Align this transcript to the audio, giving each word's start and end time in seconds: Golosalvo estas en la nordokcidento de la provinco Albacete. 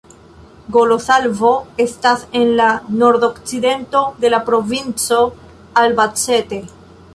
Golosalvo 0.75 1.51
estas 1.77 2.23
en 2.39 2.55
la 2.61 2.71
nordokcidento 3.03 4.03
de 4.25 4.31
la 4.35 4.43
provinco 4.49 5.19
Albacete. 5.85 6.65